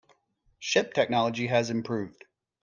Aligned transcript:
Ship 0.57 0.95
technology 0.95 1.45
has 1.45 1.69
improved. 1.69 2.25